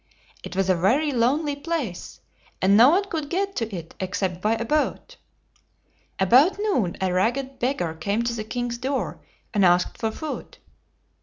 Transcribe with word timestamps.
It 0.43 0.55
was 0.55 0.67
a 0.67 0.73
very 0.73 1.11
lonely 1.11 1.55
place, 1.55 2.21
and 2.59 2.75
no 2.75 2.89
one 2.89 3.03
could 3.05 3.29
get 3.29 3.55
to 3.57 3.71
it 3.75 3.93
except 3.99 4.41
by 4.41 4.53
a 4.53 4.65
boat. 4.65 5.17
About 6.19 6.57
noon 6.57 6.97
a 6.99 7.13
ragged 7.13 7.59
beggar 7.59 7.93
came 7.93 8.23
to 8.23 8.33
the 8.33 8.43
king's 8.43 8.79
door, 8.79 9.19
and 9.53 9.63
asked 9.63 9.99
for 9.99 10.09
food. 10.09 10.57